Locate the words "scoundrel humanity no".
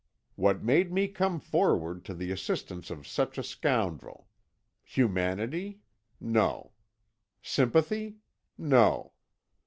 3.43-6.71